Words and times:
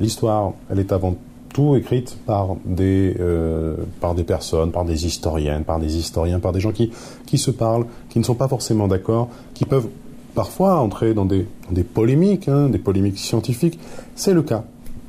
L'histoire, 0.00 0.52
elle 0.70 0.78
est 0.78 0.92
avant 0.92 1.16
tout 1.52 1.76
écrite 1.76 2.16
par 2.26 2.56
des, 2.64 3.16
euh, 3.18 3.76
par 4.00 4.14
des 4.14 4.22
personnes, 4.22 4.70
par 4.70 4.84
des 4.84 5.06
historiennes, 5.06 5.64
par 5.64 5.80
des 5.80 5.96
historiens, 5.96 6.40
par 6.40 6.52
des 6.52 6.60
gens 6.60 6.72
qui, 6.72 6.90
qui 7.26 7.38
se 7.38 7.50
parlent, 7.50 7.86
qui 8.10 8.18
ne 8.18 8.24
sont 8.24 8.34
pas 8.34 8.48
forcément 8.48 8.86
d'accord, 8.86 9.28
qui 9.54 9.64
peuvent 9.64 9.88
parfois 10.34 10.78
entrer 10.78 11.14
dans 11.14 11.24
des, 11.24 11.46
des 11.70 11.84
polémiques, 11.84 12.48
hein, 12.48 12.68
des 12.68 12.78
polémiques 12.78 13.18
scientifiques. 13.18 13.78
C'est 14.14 14.34
le 14.34 14.42
cas 14.42 14.64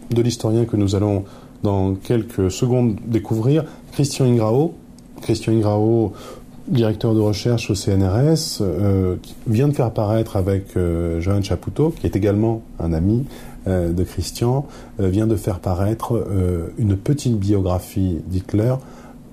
de 0.09 0.21
l'historien 0.21 0.65
que 0.65 0.75
nous 0.75 0.95
allons 0.95 1.25
dans 1.61 1.93
quelques 1.93 2.49
secondes 2.49 2.95
découvrir, 3.05 3.65
Christian 3.91 4.25
Ingrao. 4.25 4.73
Christian 5.21 5.53
Ingrao, 5.53 6.13
directeur 6.69 7.13
de 7.13 7.19
recherche 7.19 7.69
au 7.69 7.75
CNRS, 7.75 8.61
euh, 8.61 9.15
vient 9.47 9.67
de 9.67 9.73
faire 9.73 9.91
paraître 9.91 10.35
avec 10.37 10.77
euh, 10.77 11.19
Johan 11.19 11.41
Chapoutot, 11.41 11.89
qui 11.89 12.05
est 12.05 12.15
également 12.15 12.61
un 12.79 12.93
ami 12.93 13.25
euh, 13.67 13.91
de 13.91 14.03
Christian, 14.03 14.67
euh, 14.99 15.09
vient 15.09 15.27
de 15.27 15.35
faire 15.35 15.59
paraître 15.59 16.27
une 16.77 16.95
petite 16.95 17.37
biographie 17.37 18.19
d'Hitler 18.27 18.75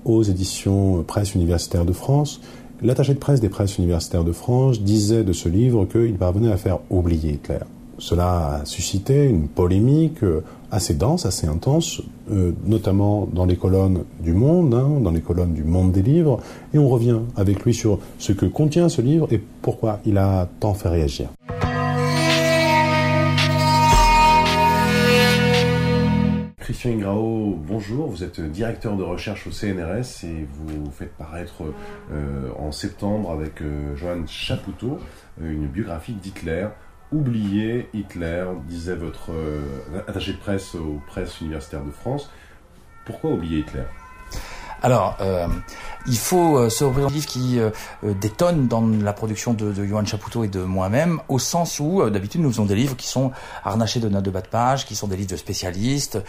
aux 0.05 0.23
éditions 0.23 1.03
Presse 1.03 1.35
universitaire 1.35 1.85
de 1.85 1.93
France. 1.93 2.41
L'attaché 2.81 3.13
de 3.13 3.19
presse 3.19 3.39
des 3.39 3.49
presses 3.49 3.77
universitaires 3.77 4.23
de 4.23 4.31
France 4.31 4.81
disait 4.81 5.23
de 5.23 5.33
ce 5.33 5.49
livre 5.49 5.85
qu'il 5.85 6.15
parvenait 6.15 6.51
à 6.51 6.57
faire 6.57 6.79
oublier 6.89 7.33
Hitler. 7.33 7.59
Cela 7.99 8.59
a 8.61 8.65
suscité 8.65 9.25
une 9.25 9.47
polémique 9.47 10.23
assez 10.71 10.93
dense, 10.93 11.25
assez 11.25 11.47
intense, 11.47 12.01
euh, 12.31 12.51
notamment 12.65 13.27
dans 13.31 13.45
les 13.45 13.55
colonnes 13.55 14.03
du 14.19 14.33
Monde, 14.33 14.73
hein, 14.73 14.99
dans 15.01 15.11
les 15.11 15.21
colonnes 15.21 15.53
du 15.53 15.63
Monde 15.63 15.91
des 15.91 16.01
livres, 16.01 16.39
et 16.73 16.77
on 16.77 16.89
revient 16.89 17.19
avec 17.35 17.63
lui 17.63 17.73
sur 17.73 17.99
ce 18.19 18.33
que 18.33 18.45
contient 18.45 18.89
ce 18.89 19.01
livre 19.01 19.27
et 19.31 19.41
pourquoi 19.61 19.99
il 20.05 20.17
a 20.17 20.47
tant 20.59 20.73
fait 20.73 20.89
réagir. 20.89 21.29
Christian 26.59 26.91
Ingrao, 26.91 27.57
bonjour, 27.65 28.07
vous 28.07 28.25
êtes 28.25 28.41
directeur 28.41 28.97
de 28.97 29.03
recherche 29.03 29.47
au 29.47 29.51
CNRS 29.51 30.25
et 30.25 30.45
vous 30.51 30.91
faites 30.91 31.13
paraître 31.13 31.63
euh, 32.11 32.49
en 32.59 32.73
septembre 32.73 33.31
avec 33.31 33.61
euh, 33.61 33.95
Johan 33.95 34.27
Chapoutot 34.27 34.99
une 35.41 35.67
biographie 35.67 36.11
d'Hitler 36.11 36.67
oublier 37.11 37.89
Hitler, 37.93 38.45
disait 38.65 38.95
votre 38.95 39.31
euh, 39.31 39.61
attaché 40.07 40.33
de 40.33 40.37
presse 40.37 40.75
aux 40.75 41.01
presses 41.07 41.39
universitaires 41.41 41.83
de 41.83 41.91
France. 41.91 42.29
Pourquoi 43.05 43.31
oublier 43.31 43.59
Hitler? 43.59 43.83
Alors, 44.81 45.17
euh, 45.21 45.47
il 46.07 46.17
faut 46.17 46.57
euh, 46.57 46.69
se 46.69 46.85
livre 46.85 47.25
qui 47.25 47.59
euh, 47.59 47.69
euh, 48.03 48.13
détonne 48.13 48.67
dans 48.67 48.81
la 48.81 49.13
production 49.13 49.53
de, 49.53 49.71
de 49.71 49.85
Johan 49.85 50.05
Chapoutot 50.05 50.43
et 50.43 50.47
de 50.47 50.61
moi-même, 50.61 51.19
au 51.27 51.39
sens 51.39 51.79
où 51.79 52.01
euh, 52.01 52.09
d'habitude 52.09 52.41
nous 52.41 52.49
faisons 52.49 52.65
des 52.65 52.75
livres 52.75 52.95
qui 52.95 53.07
sont 53.07 53.31
harnachés 53.63 53.99
de 53.99 54.09
notes 54.09 54.23
de 54.23 54.31
bas 54.31 54.41
de 54.41 54.47
page, 54.47 54.85
qui 54.85 54.95
sont 54.95 55.07
des 55.07 55.17
livres 55.17 55.29
de 55.29 55.35
spécialistes, 55.35 56.19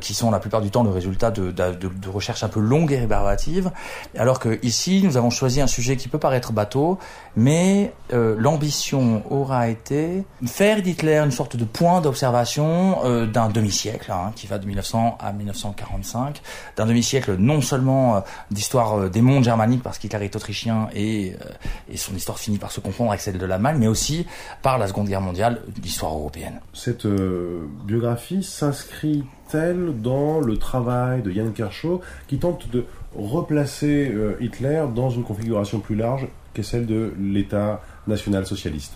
qui 0.00 0.14
sont 0.14 0.30
la 0.30 0.38
plupart 0.38 0.60
du 0.60 0.70
temps 0.70 0.82
le 0.82 0.90
résultat 0.90 1.30
de, 1.30 1.50
de, 1.50 1.72
de, 1.72 2.08
recherches 2.08 2.44
un 2.44 2.48
peu 2.48 2.60
longues 2.60 2.92
et 2.92 2.98
rébarbatives, 2.98 3.70
alors 4.16 4.38
que 4.38 4.58
ici 4.62 5.02
nous 5.02 5.16
avons 5.16 5.30
choisi 5.30 5.60
un 5.60 5.66
sujet 5.66 5.96
qui 5.96 6.08
peut 6.08 6.18
paraître 6.18 6.52
bateau, 6.52 6.98
mais 7.36 7.92
l'ambition 8.12 9.22
aura 9.30 9.68
été 9.68 10.24
faire 10.46 10.82
d'Hitler 10.82 11.18
une 11.18 11.30
sorte 11.30 11.56
de 11.56 11.64
point 11.64 12.00
d'observation 12.00 13.26
d'un 13.26 13.48
demi-siècle, 13.48 14.12
hein, 14.12 14.32
qui 14.36 14.46
va 14.46 14.58
de 14.58 14.66
1900 14.66 15.18
à 15.20 15.32
1945, 15.32 16.40
d'un 16.76 16.86
demi-siècle 16.86 17.36
non 17.38 17.60
seulement 17.60 18.22
d'histoire 18.50 19.10
des 19.14 19.22
mondes 19.22 19.44
germaniques 19.44 19.82
parce 19.82 19.98
qu'Hitler 19.98 20.24
est 20.24 20.36
autrichien 20.36 20.88
et, 20.92 21.32
euh, 21.40 21.44
et, 21.90 21.96
son 21.96 22.14
histoire 22.14 22.38
finit 22.38 22.58
par 22.58 22.72
se 22.72 22.80
confondre 22.80 23.10
avec 23.10 23.22
celle 23.22 23.38
de 23.38 23.46
l'Allemagne, 23.46 23.76
mais 23.78 23.86
aussi 23.86 24.26
par 24.60 24.76
la 24.76 24.88
Seconde 24.88 25.08
Guerre 25.08 25.20
mondiale, 25.20 25.62
l'histoire 25.82 26.12
européenne. 26.12 26.60
Cette 26.74 27.06
euh, 27.06 27.66
biographie 27.84 28.42
s'inscrit-elle 28.42 30.02
dans 30.02 30.40
le 30.40 30.58
travail 30.58 31.22
de 31.22 31.30
Jan 31.30 31.50
Kershaw 31.50 32.00
qui 32.26 32.38
tente 32.38 32.68
de 32.70 32.84
replacer 33.16 34.10
euh, 34.12 34.36
Hitler 34.40 34.84
dans 34.94 35.10
une 35.10 35.22
configuration 35.22 35.78
plus 35.78 35.94
large 35.94 36.26
qu'est 36.52 36.64
celle 36.64 36.86
de 36.86 37.14
l'État 37.18 37.80
national-socialiste 38.06 38.94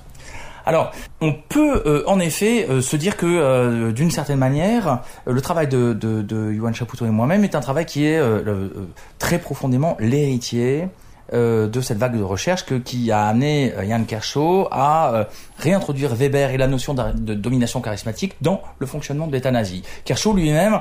alors, 0.69 0.93
on 1.23 1.33
peut 1.33 1.83
euh, 1.87 2.03
en 2.07 2.21
effet 2.21 2.67
euh, 2.69 2.83
se 2.83 2.95
dire 2.95 3.17
que, 3.17 3.25
euh, 3.25 3.91
d'une 3.91 4.11
certaine 4.11 4.37
manière, 4.39 5.01
le 5.25 5.41
travail 5.41 5.67
de, 5.67 5.95
de, 5.95 6.21
de 6.21 6.53
Yuan 6.53 6.75
Chapoutot 6.75 7.07
et 7.07 7.11
moi-même 7.11 7.43
est 7.43 7.55
un 7.55 7.61
travail 7.61 7.87
qui 7.87 8.05
est 8.05 8.21
très 9.19 9.39
profondément 9.39 9.97
l'héritier 9.99 10.89
de 11.33 11.81
cette 11.81 11.97
vague 11.97 12.19
de 12.19 12.23
recherche 12.23 12.67
que, 12.67 12.75
qui 12.75 13.11
a 13.11 13.29
amené 13.29 13.73
Jan 13.89 14.05
Kershaw 14.05 14.69
à 14.71 15.27
réintroduire 15.59 16.15
Weber 16.15 16.51
et 16.51 16.59
la 16.59 16.67
notion 16.67 16.93
de, 16.93 17.35
domination 17.35 17.81
charismatique 17.81 18.37
dans 18.43 18.61
le 18.79 18.87
fonctionnement 18.87 19.27
de 19.27 19.33
l'État 19.33 19.51
nazi. 19.51 19.83
Kershaw 20.05 20.35
lui-même 20.35 20.81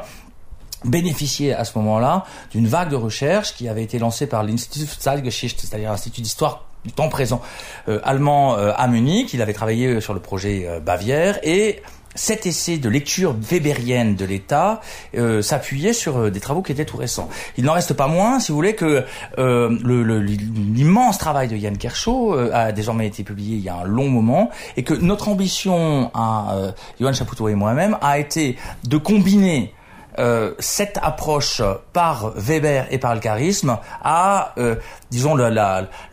bénéficiait 0.83 1.53
à 1.53 1.63
ce 1.63 1.77
moment-là 1.77 2.25
d'une 2.51 2.67
vague 2.67 2.89
de 2.89 2.95
recherche 2.95 3.55
qui 3.55 3.69
avait 3.69 3.83
été 3.83 3.99
lancée 3.99 4.27
par 4.27 4.43
l'Institut 4.43 4.85
Zeitgeschichte, 4.99 5.61
c'est-à-dire 5.61 5.91
l'Institut 5.91 6.21
d'histoire 6.21 6.66
temps 6.91 7.09
présent 7.09 7.41
euh, 7.87 7.99
allemand 8.03 8.57
euh, 8.57 8.71
à 8.75 8.87
Munich. 8.87 9.33
Il 9.33 9.41
avait 9.41 9.53
travaillé 9.53 9.87
euh, 9.87 10.01
sur 10.01 10.13
le 10.13 10.19
projet 10.19 10.67
Bavière 10.83 11.39
et 11.43 11.81
cet 12.15 12.47
essai 12.47 12.79
de 12.79 12.89
lecture 12.89 13.35
weberienne 13.39 14.15
de 14.15 14.25
l'État 14.25 14.81
euh, 15.15 15.43
s'appuyait 15.43 15.93
sur 15.93 16.31
des 16.31 16.39
travaux 16.39 16.63
qui 16.63 16.71
étaient 16.71 16.85
tout 16.85 16.97
récents. 16.97 17.29
Il 17.57 17.65
n'en 17.65 17.73
reste 17.73 17.93
pas 17.93 18.07
moins, 18.07 18.39
si 18.39 18.51
vous 18.51 18.55
voulez, 18.55 18.73
que 18.73 19.05
l'immense 19.37 21.19
travail 21.19 21.47
de 21.47 21.55
Yann 21.55 21.77
Kershaw 21.77 22.33
a 22.51 22.71
désormais 22.71 23.05
été 23.05 23.23
publié 23.23 23.57
il 23.57 23.63
y 23.63 23.69
a 23.69 23.75
un 23.75 23.83
long 23.83 24.09
moment 24.09 24.49
et 24.77 24.83
que 24.83 24.95
notre 24.95 25.29
ambition 25.29 26.09
à 26.15 26.73
Johan 26.99 27.13
Chapoutot 27.13 27.49
et 27.49 27.55
moi-même 27.55 27.97
a 28.01 28.17
été 28.17 28.57
de 28.87 28.97
combiner 28.97 29.75
euh, 30.19 30.53
cette 30.57 30.97
approche 31.01 31.61
par 31.93 32.31
Weber 32.35 32.87
et 32.91 32.97
par 32.97 33.13
le 33.13 33.21
charisme 33.21 33.77
a, 34.01 34.53
euh, 34.57 34.75
disons, 35.11 35.35
le, 35.35 35.49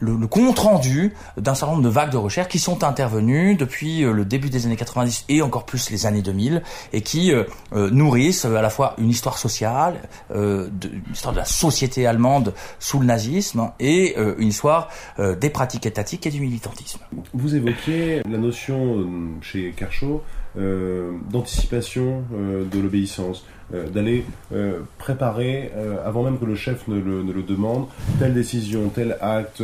le, 0.01 0.27
compte 0.27 0.59
rendu 0.59 1.15
d'un 1.39 1.55
certain 1.55 1.73
nombre 1.75 1.85
de 1.85 1.93
vagues 1.93 2.11
de 2.11 2.19
recherche 2.19 2.49
qui 2.49 2.59
sont 2.59 2.85
intervenues 2.85 3.55
depuis 3.55 4.05
euh, 4.05 4.13
le 4.13 4.25
début 4.27 4.51
des 4.51 4.67
années 4.67 4.77
90 4.77 5.25
et 5.31 5.41
encore 5.41 5.65
plus 5.65 5.91
les 5.91 6.05
années 6.07 6.23
2000 6.23 6.63
et 6.93 7.01
qui 7.01 7.33
nourrissent 7.73 8.45
à 8.45 8.63
la 8.63 8.71
fois 8.71 8.95
une 8.99 9.09
histoire 9.09 9.39
sociale, 9.39 10.01
de, 10.31 10.69
une 10.83 11.13
histoire 11.13 11.33
de 11.33 11.39
la 11.39 11.45
société 11.45 12.07
allemande 12.07 12.53
sous 12.79 13.01
le 13.01 13.07
nazisme 13.07 13.71
et 13.81 14.17
une 14.17 14.49
histoire 14.49 14.89
des 15.19 15.51
pratiques 15.51 15.87
étatiques 15.87 16.27
et 16.27 16.31
du 16.31 16.41
militantisme. 16.41 17.01
Vous 17.33 17.55
évoquiez 17.55 18.23
la 18.29 18.39
notion 18.39 19.07
chez 19.41 19.73
Kershaw 19.77 20.23
d'anticipation 20.57 22.25
de 22.31 22.81
l'obéissance. 22.81 23.45
Euh, 23.73 23.89
d'aller 23.89 24.27
euh, 24.53 24.81
préparer, 24.99 25.73
euh, 25.75 25.97
avant 26.07 26.23
même 26.23 26.39
que 26.39 26.45
le 26.45 26.55
chef 26.55 26.87
ne 26.87 26.97
le, 26.97 27.43
demande, 27.43 27.87
telle 28.19 28.35
décision, 28.35 28.91
tel 28.91 29.17
acte. 29.23 29.63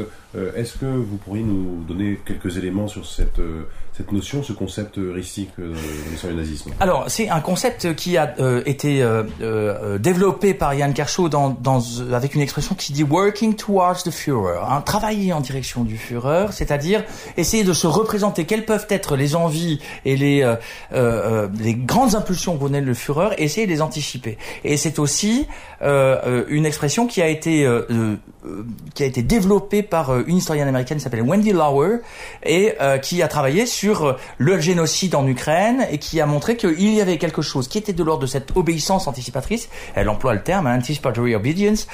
Est-ce 0.54 0.78
que 0.78 0.86
vous 0.86 1.16
pourriez 1.16 1.42
nous 1.42 1.82
donner 1.88 2.20
quelques 2.24 2.56
éléments 2.56 2.86
sur 2.86 3.04
cette 3.04 3.40
cette 3.96 4.12
notion, 4.12 4.44
ce 4.44 4.52
concept 4.52 4.96
heuristique 4.96 5.50
de 5.58 5.74
l'histoire 6.08 6.32
du 6.32 6.38
nazisme? 6.38 6.70
Alors, 6.78 7.06
c'est 7.08 7.28
un 7.28 7.40
concept 7.40 7.96
qui 7.96 8.16
a 8.16 8.32
été 8.64 9.04
développé 9.98 10.54
par 10.54 10.78
Jan 10.78 10.92
Kershaw 10.92 11.28
dans, 11.28 11.50
dans, 11.50 11.82
avec 12.12 12.36
une 12.36 12.42
expression 12.42 12.76
qui 12.76 12.92
dit 12.92 13.02
working 13.02 13.56
towards 13.56 14.04
the 14.04 14.12
Führer, 14.12 14.60
hein, 14.68 14.82
travailler 14.82 15.32
en 15.32 15.40
direction 15.40 15.82
du 15.82 15.96
Führer, 15.96 16.52
c'est-à-dire 16.52 17.02
essayer 17.36 17.64
de 17.64 17.72
se 17.72 17.88
représenter 17.88 18.44
quelles 18.44 18.64
peuvent 18.64 18.86
être 18.88 19.16
les 19.16 19.34
envies 19.34 19.80
et 20.04 20.16
les, 20.16 20.48
les 20.92 21.74
grandes 21.74 22.14
impulsions 22.14 22.56
que 22.56 22.66
le 22.66 22.94
Führer, 22.94 23.34
et 23.36 23.42
essayer 23.42 23.66
de 23.66 23.72
les 23.72 23.82
Et 24.64 24.76
c'est 24.76 24.98
aussi 24.98 25.46
une 25.82 26.66
expression 26.66 27.06
qui 27.06 27.22
a 27.22 27.28
été 27.28 27.66
qui 28.94 29.02
a 29.02 29.06
été 29.06 29.22
développée 29.22 29.82
par 29.82 30.18
une 30.20 30.36
historienne 30.36 30.68
américaine 30.68 30.98
qui 30.98 31.04
s'appelle 31.04 31.22
Wendy 31.22 31.52
Lauer 31.52 31.98
et 32.42 32.74
qui 33.02 33.22
a 33.22 33.28
travaillé 33.28 33.66
sur 33.66 34.04
euh, 34.04 34.16
le 34.38 34.60
génocide 34.60 35.14
en 35.14 35.26
Ukraine 35.26 35.86
et 35.90 35.98
qui 35.98 36.20
a 36.20 36.26
montré 36.26 36.56
qu'il 36.56 36.92
y 36.92 37.00
avait 37.00 37.18
quelque 37.18 37.42
chose 37.42 37.68
qui 37.68 37.78
était 37.78 37.92
de 37.92 38.04
l'ordre 38.04 38.22
de 38.22 38.26
cette 38.26 38.56
obéissance 38.56 39.06
anticipatrice. 39.06 39.68
Elle 39.94 40.08
emploie 40.08 40.34
le 40.34 40.42
terme 40.42 40.66
anticipatory 40.66 41.34
obedience 41.34 41.86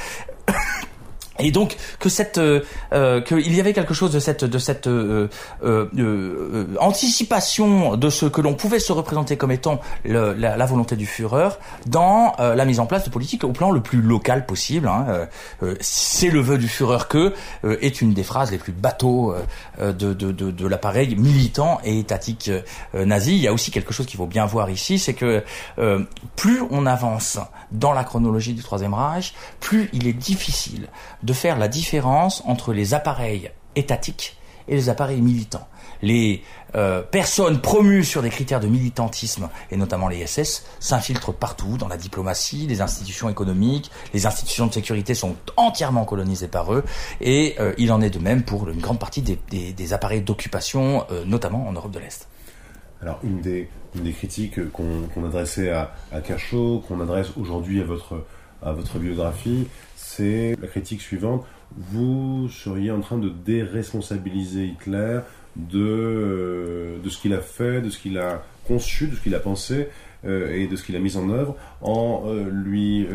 et 1.38 1.50
donc 1.50 1.76
que 1.98 2.08
cette 2.08 2.38
euh, 2.38 2.60
euh 2.92 3.20
qu'il 3.20 3.54
y 3.54 3.60
avait 3.60 3.72
quelque 3.72 3.94
chose 3.94 4.12
de 4.12 4.20
cette 4.20 4.44
de 4.44 4.58
cette 4.58 4.86
euh, 4.86 5.28
euh, 5.64 5.86
euh, 5.96 6.66
anticipation 6.80 7.96
de 7.96 8.10
ce 8.10 8.26
que 8.26 8.40
l'on 8.40 8.54
pouvait 8.54 8.78
se 8.78 8.92
représenter 8.92 9.36
comme 9.36 9.52
étant 9.52 9.80
la, 10.04 10.66
volonté 10.66 10.96
du 10.96 11.06
Führer 11.06 11.50
dans 11.86 12.34
la 12.38 12.64
mise 12.64 12.80
en 12.80 12.86
place 12.86 13.04
de 13.04 13.10
politiques 13.10 13.44
au 13.44 13.52
plan 13.52 13.70
le 13.70 13.80
plus 13.80 14.00
local 14.00 14.46
possible. 14.46 14.88
Hein. 14.88 15.28
C'est 15.80 16.30
le 16.30 16.40
vœu 16.40 16.58
du 16.58 16.68
Führer 16.68 17.04
que 17.08 17.34
est 17.64 18.00
une 18.00 18.14
des 18.14 18.24
phrases 18.24 18.50
les 18.50 18.58
plus 18.58 18.72
bateaux 18.72 19.34
de, 19.80 19.92
de, 19.92 20.12
de, 20.12 20.50
de 20.50 20.66
l'appareil 20.66 21.14
militant 21.16 21.78
et 21.84 21.98
étatique 21.98 22.50
nazi. 22.94 23.36
Il 23.36 23.42
y 23.42 23.48
a 23.48 23.52
aussi 23.52 23.70
quelque 23.70 23.92
chose 23.92 24.06
qu'il 24.06 24.16
faut 24.16 24.26
bien 24.26 24.46
voir 24.46 24.70
ici, 24.70 24.98
c'est 24.98 25.14
que 25.14 25.44
plus 26.34 26.62
on 26.70 26.86
avance 26.86 27.38
dans 27.70 27.92
la 27.92 28.04
chronologie 28.04 28.54
du 28.54 28.62
Troisième 28.62 28.94
Reich, 28.94 29.34
plus 29.60 29.88
il 29.92 30.06
est 30.06 30.12
difficile 30.12 30.88
de 31.26 31.32
faire 31.32 31.58
la 31.58 31.68
différence 31.68 32.42
entre 32.46 32.72
les 32.72 32.94
appareils 32.94 33.50
étatiques 33.74 34.36
et 34.68 34.76
les 34.76 34.88
appareils 34.88 35.20
militants. 35.20 35.68
Les 36.02 36.42
euh, 36.74 37.02
personnes 37.02 37.60
promues 37.60 38.04
sur 38.04 38.22
des 38.22 38.28
critères 38.30 38.60
de 38.60 38.68
militantisme, 38.68 39.48
et 39.70 39.76
notamment 39.76 40.08
les 40.08 40.26
SS, 40.26 40.64
s'infiltrent 40.78 41.34
partout, 41.34 41.78
dans 41.78 41.88
la 41.88 41.96
diplomatie, 41.96 42.66
les 42.66 42.80
institutions 42.80 43.28
économiques, 43.28 43.90
les 44.14 44.26
institutions 44.26 44.66
de 44.66 44.74
sécurité 44.74 45.14
sont 45.14 45.36
entièrement 45.56 46.04
colonisées 46.04 46.48
par 46.48 46.72
eux, 46.72 46.84
et 47.20 47.56
euh, 47.58 47.72
il 47.78 47.90
en 47.92 48.00
est 48.02 48.10
de 48.10 48.18
même 48.18 48.42
pour 48.42 48.68
une 48.68 48.80
grande 48.80 48.98
partie 48.98 49.22
des, 49.22 49.92
appareils 49.92 50.22
d'occupation, 50.22 51.06
euh, 51.10 51.24
notamment 51.24 51.66
en 51.66 51.72
Europe 51.72 51.92
de 51.92 51.98
l'Est. 51.98 52.28
Alors, 53.02 53.18
une 53.24 53.40
des, 53.40 53.68
critiques 54.12 54.70
qu'on 54.72 55.24
adressait 55.24 55.70
à, 55.70 55.94
à 56.12 56.20
Cachot, 56.20 56.84
qu'on 56.86 57.00
adresse 57.00 57.28
aujourd'hui 57.36 57.80
à 57.80 57.84
votre, 57.84 58.24
à 58.62 58.72
votre 58.72 58.98
biographie, 58.98 59.66
c'est 60.16 60.56
la 60.60 60.68
critique 60.68 61.02
suivante. 61.02 61.44
Vous 61.76 62.48
seriez 62.48 62.90
en 62.90 63.00
train 63.00 63.18
de 63.18 63.28
déresponsabiliser 63.28 64.64
Hitler 64.64 65.20
de, 65.56 65.78
euh, 65.78 66.98
de 67.02 67.08
ce 67.08 67.18
qu'il 67.18 67.34
a 67.34 67.40
fait, 67.40 67.80
de 67.80 67.90
ce 67.90 67.98
qu'il 67.98 68.18
a 68.18 68.42
conçu, 68.66 69.08
de 69.08 69.16
ce 69.16 69.20
qu'il 69.20 69.34
a 69.34 69.40
pensé 69.40 69.88
euh, 70.26 70.54
et 70.54 70.66
de 70.66 70.76
ce 70.76 70.84
qu'il 70.84 70.96
a 70.96 70.98
mis 70.98 71.16
en 71.16 71.30
œuvre 71.30 71.56
en 71.82 72.24
euh, 72.26 72.48
lui 72.50 73.06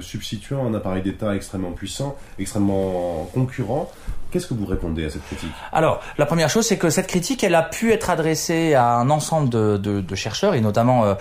substituant 0.00 0.66
un 0.66 0.74
appareil 0.74 1.02
d'État 1.02 1.34
extrêmement 1.34 1.72
puissant, 1.72 2.16
extrêmement 2.38 3.30
concurrent. 3.32 3.90
Qu'est-ce 4.30 4.46
que 4.46 4.54
vous 4.54 4.66
répondez 4.66 5.04
à 5.04 5.10
cette 5.10 5.24
critique? 5.24 5.50
Alors, 5.72 6.00
la 6.16 6.26
première 6.26 6.48
chose, 6.48 6.64
c'est 6.64 6.78
que 6.78 6.88
cette 6.88 7.08
critique, 7.08 7.42
elle 7.42 7.56
a 7.56 7.62
pu 7.62 7.90
être 7.92 8.10
adressée 8.10 8.74
à 8.74 8.94
un 8.94 9.10
ensemble 9.10 9.48
de, 9.48 10.14
chercheurs, 10.14 10.54
et 10.54 10.60
notamment 10.60 11.16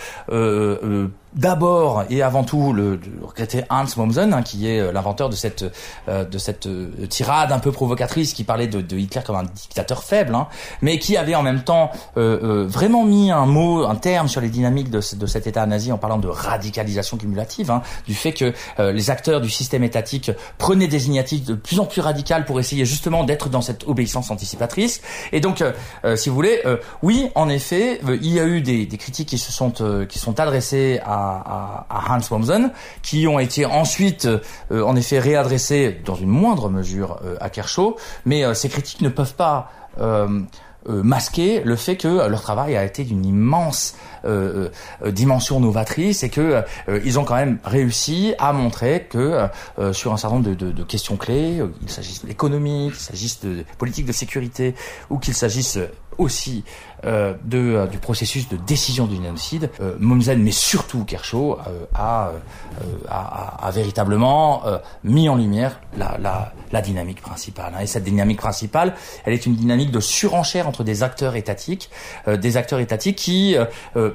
d'abord 1.34 2.04
et 2.10 2.22
avant 2.22 2.44
tout 2.44 2.74
le, 2.74 3.00
regretté 3.22 3.64
Hans 3.70 3.86
Mommsen, 3.98 4.34
hein, 4.34 4.42
qui 4.42 4.68
est 4.68 4.80
euh, 4.80 4.92
l'inventeur 4.92 5.30
de 5.30 5.36
cette 5.36 5.66
euh, 6.08 6.26
de 6.26 6.38
cette 6.38 6.66
euh, 6.66 6.90
tirade 7.08 7.52
un 7.52 7.60
peu 7.60 7.72
provocatrice 7.72 8.34
qui 8.34 8.44
parlait 8.44 8.68
de, 8.68 8.81
de 8.81 8.98
Hitler 8.98 9.22
comme 9.26 9.36
un 9.36 9.44
dictateur 9.44 10.04
faible, 10.04 10.34
hein, 10.34 10.48
mais 10.81 10.98
qui 10.98 11.18
avait 11.18 11.36
en 11.36 11.44
même 11.44 11.64
temps 11.64 11.92
vraiment 12.16 13.04
mis 13.06 13.31
un 13.31 13.46
mot, 13.46 13.86
un 13.86 13.96
terme 13.96 14.28
sur 14.28 14.42
les 14.42 14.50
dynamiques 14.50 14.90
de, 14.90 15.02
de 15.16 15.26
cet 15.26 15.48
État 15.48 15.66
nazi 15.66 15.92
en 15.92 15.98
parlant 15.98 16.18
de 16.18 16.28
radicalisation 16.28 17.18
cumulative, 17.18 17.72
hein, 17.72 17.81
du 18.08 18.14
fait 18.14 18.34
que 18.34 18.54
les 18.80 19.10
acteurs 19.10 19.42
du 19.42 19.50
système 19.50 19.84
étatique 19.84 20.31
prenaient 20.58 20.88
des 20.88 21.08
initiatives 21.08 21.46
de 21.46 21.54
plus 21.54 21.80
en 21.80 21.86
plus 21.86 22.02
radicales 22.02 22.46
pour 22.46 22.60
essayer 22.60 22.86
justement 22.86 23.24
d'être 23.24 23.50
dans 23.50 23.62
cette 23.62 23.88
obéissance 23.88 24.31
anticipatrice. 24.31 25.02
Et 25.31 25.40
donc, 25.40 25.64
si 26.16 26.30
vous 26.30 26.36
voulez, 26.36 26.62
oui, 27.02 27.30
en 27.36 27.50
effet, 27.50 28.00
il 28.08 28.34
y 28.34 28.40
a 28.40 28.46
eu 28.46 28.62
des, 28.62 28.86
des 28.86 28.98
critiques 28.98 29.30
qui 29.30 29.38
se 29.38 29.52
sont 29.52 29.74
qui 30.08 30.20
sont 30.20 30.40
adressées 30.40 31.00
à 31.06 31.19
à, 31.19 32.04
Hans 32.10 32.19
Mommsen, 32.31 32.71
qui 33.01 33.27
ont 33.27 33.39
été 33.39 33.66
ensuite, 33.66 34.27
euh, 34.71 34.83
en 34.83 34.95
effet, 34.95 35.19
réadressés 35.19 36.00
dans 36.06 36.16
une 36.16 36.30
moindre 36.30 36.69
mesure 36.69 37.19
euh, 37.24 37.36
à 37.39 37.50
Kershaw, 37.50 37.95
mais 38.25 38.44
euh, 38.44 38.54
ces 38.54 38.69
critiques 38.69 39.01
ne 39.01 39.10
peuvent 39.10 39.36
pas 39.36 39.71
masquer 40.88 41.62
le 41.62 41.75
fait 41.75 41.98
que 41.98 42.30
leur 42.30 42.42
travail 42.42 42.77
a 42.77 42.86
été 42.86 43.04
d'une 43.04 43.25
immense 43.25 43.95
dimension 45.06 45.60
novatrice 45.60 46.24
et 46.24 46.30
que 46.30 46.63
ils 47.04 47.19
ont 47.19 47.25
quand 47.25 47.36
même 47.36 47.60
réussi 47.66 48.33
à 48.39 48.54
montrer 48.54 49.07
que 49.10 49.48
sur 49.92 50.13
un 50.13 50.18
certain 50.18 50.38
nombre 50.38 50.56
de, 50.56 50.71
de 50.71 50.83
questions 50.83 51.18
clés, 51.18 51.62
qu'il 51.81 51.89
s'agisse 51.89 52.24
de 52.24 52.27
l'économie, 52.30 52.92
qu'il 52.92 53.01
s'agisse 53.01 53.42
de 53.42 53.66
politique 53.77 54.06
de 54.06 54.13
sécurité 54.13 54.74
ou 55.10 55.18
qu'il 55.18 55.33
s'agisse 55.33 55.77
aussi 56.19 56.63
euh, 57.06 57.33
de, 57.45 57.57
euh, 57.57 57.88
du 57.88 57.98
processus 57.98 58.50
de 58.50 58.57
décision 58.57 59.07
du 59.07 59.16
génocide, 59.16 59.71
euh, 59.80 59.95
Mommsen, 60.00 60.44
mais 60.44 60.51
surtout 60.51 61.06
Kershaw, 61.06 61.54
euh, 61.54 61.86
a, 61.95 62.31
a, 63.10 63.66
a, 63.66 63.71
véritablement 63.71 64.63
mis 65.04 65.30
en 65.30 65.36
lumière 65.36 65.80
la, 65.98 66.18
la, 66.19 66.51
la 66.71 66.81
dynamique 66.81 67.21
principale. 67.21 67.74
Hein. 67.75 67.81
Et 67.81 67.88
cette 67.88 68.04
dynamique 68.04 68.39
principale, 68.39 68.95
elle 69.25 69.33
est 69.33 69.45
une 69.45 69.56
dynamique 69.56 69.92
de 69.92 70.00
surenchère 70.01 70.68
entre 70.68 70.83
des 70.83 71.04
acteurs 71.04 71.36
étatiques, 71.36 71.89
des 72.27 72.57
acteurs 72.57 72.80
étatiques 72.80 73.16
qui 73.18 73.56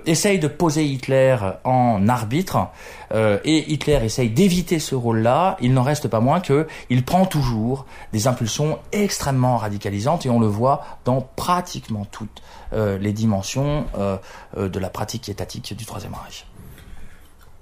essayent 0.07 0.39
de 0.39 0.49
poser 0.49 0.85
Hitler 0.85 1.37
en 1.65 2.09
arbitre, 2.09 2.69
et 3.15 3.73
Hitler 3.73 4.01
essaye 4.03 4.31
d'éviter 4.31 4.79
ce 4.79 4.95
rôle-là. 4.95 5.57
Il 5.61 5.73
n'en 5.73 5.83
reste 5.83 6.09
pas 6.09 6.21
moins 6.21 6.41
que 6.41 6.67
il 6.91 7.05
prend 7.05 7.27
toujours 7.27 7.87
des 8.13 8.27
impulsions 8.27 8.79
extrêmement 8.93 9.57
radicalisantes, 9.57 10.27
et 10.27 10.31
on 10.31 10.41
le 10.41 10.49
voit 10.49 10.83
dans 11.05 11.21
pratiquement 11.37 11.94
toutes 12.05 12.43
euh, 12.73 12.99
les 12.99 13.13
dimensions 13.13 13.87
euh, 13.97 14.17
euh, 14.57 14.69
de 14.69 14.79
la 14.81 14.91
pratique 14.91 15.29
étatique 15.29 15.77
du 15.77 15.87
Troisième 15.87 16.15
Reich. 16.15 16.47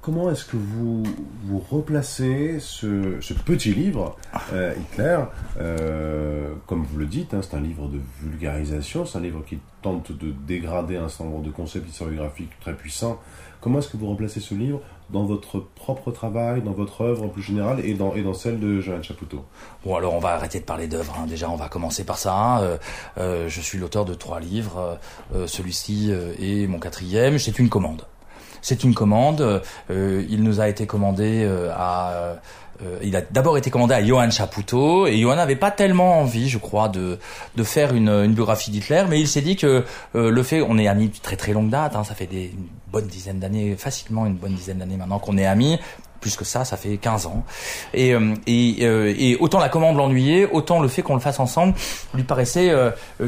Comment 0.02 0.31
est-ce 0.31 0.44
que 0.44 0.56
vous, 0.56 1.04
vous 1.44 1.62
replacez 1.70 2.58
ce, 2.58 3.32
petit 3.44 3.72
livre, 3.72 4.16
Hitler, 4.52 5.19
comme 6.66 6.84
vous 6.84 6.99
le 6.99 7.06
dites, 7.06 7.34
hein, 7.34 7.40
c'est 7.40 7.56
un 7.56 7.60
livre 7.60 7.87
de 7.87 8.00
vulgarisation, 8.20 9.06
c'est 9.06 9.19
un 9.19 9.20
livre 9.20 9.44
qui 9.46 9.58
tente 9.81 10.12
de 10.12 10.32
dégrader 10.32 10.96
un 10.96 11.08
certain 11.08 11.31
nombre 11.31 11.44
de 11.44 11.50
concepts 11.50 11.88
historiographiques 11.88 12.58
très 12.60 12.75
puissants. 12.75 13.19
Comment 13.62 13.78
est-ce 13.78 13.88
que 13.88 13.96
vous 13.96 14.08
remplacez 14.08 14.40
ce 14.40 14.54
livre 14.54 14.81
dans 15.10 15.25
votre 15.25 15.60
propre 15.60 16.10
travail, 16.10 16.62
dans 16.62 16.72
votre 16.72 17.02
œuvre 17.02 17.22
en 17.22 17.28
plus 17.28 17.43
générale 17.43 17.78
et 17.84 17.94
dans, 17.94 18.12
et 18.14 18.22
dans 18.22 18.34
celle 18.34 18.58
de 18.58 18.81
Johan 18.81 19.02
Chapoutot? 19.02 19.44
Bon, 19.84 19.94
alors 19.94 20.14
on 20.14 20.19
va 20.19 20.31
arrêter 20.31 20.58
de 20.58 20.64
parler 20.64 20.88
d'œuvre. 20.88 21.16
Hein. 21.16 21.26
Déjà, 21.28 21.49
on 21.49 21.54
va 21.54 21.69
commencer 21.69 22.04
par 22.04 22.19
ça. 22.19 22.34
Hein. 22.34 22.62
Euh, 22.62 22.78
euh, 23.19 23.49
je 23.49 23.60
suis 23.60 23.78
l'auteur 23.78 24.04
de 24.04 24.14
trois 24.14 24.40
livres. 24.40 24.99
Euh, 25.32 25.46
celui-ci 25.46 26.10
est 26.10 26.66
mon 26.66 26.81
quatrième. 26.81 27.38
C'est 27.38 27.60
une 27.60 27.69
commande. 27.69 28.02
C'est 28.62 28.85
une 28.85 28.94
commande. 28.94 29.62
il 29.91 30.43
nous 30.43 30.61
a 30.61 30.69
été 30.69 30.87
commandé 30.87 31.47
à 31.76 32.37
euh, 32.85 32.99
il 33.03 33.14
a 33.17 33.20
d'abord 33.20 33.56
été 33.59 33.70
commandé 33.70 33.94
à 33.94 34.05
Johann 34.05 34.32
Chapoutot 34.32 35.06
et 35.06 35.19
Johann 35.19 35.37
n'avait 35.37 35.56
pas 35.56 35.70
tellement 35.70 36.20
envie, 36.20 36.49
je 36.49 36.59
crois, 36.59 36.88
de 36.88 37.19
de 37.56 37.62
faire 37.62 37.94
une, 37.94 38.09
une 38.09 38.35
biographie 38.35 38.70
d'Hitler, 38.70 39.05
mais 39.09 39.20
il 39.20 39.29
s'est 39.29 39.41
dit 39.41 39.56
que 39.56 39.85
euh, 40.14 40.31
le 40.31 40.43
fait, 40.43 40.62
on 40.62 40.79
est 40.79 40.88
amis 40.88 41.09
de 41.09 41.17
très 41.23 41.37
très 41.37 41.53
longue 41.53 41.70
date, 41.70 41.94
hein, 41.97 42.05
ça 42.05 42.14
fait 42.14 42.26
des 42.26 42.44
une 42.44 42.67
bonne 42.91 43.06
dizaine 43.06 43.38
d'années, 43.38 43.76
facilement 43.76 44.26
une 44.26 44.35
bonne 44.35 44.55
dizaine 44.55 44.79
d'années 44.79 44.97
maintenant 44.97 45.19
qu'on 45.19 45.38
est 45.38 45.47
amis, 45.47 45.79
plus 46.20 46.37
que 46.37 46.44
ça, 46.44 46.64
ça 46.64 46.76
fait 46.76 46.97
15 46.97 47.26
ans. 47.26 47.44
Et, 47.94 48.14
euh, 48.14 48.35
et, 48.47 49.31
et 49.31 49.37
autant 49.38 49.61
la 49.61 49.69
commande 49.69 49.97
l'ennuyait, 49.97 50.49
autant 50.50 50.81
le 50.81 50.88
fait 50.88 51.03
qu'on 51.03 51.14
le 51.14 51.20
fasse 51.20 51.41
ensemble 51.41 51.75
lui 52.14 52.25
paraissait 52.25 52.73